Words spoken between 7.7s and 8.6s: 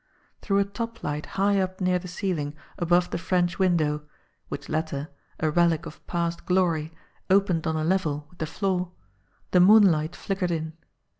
a level with the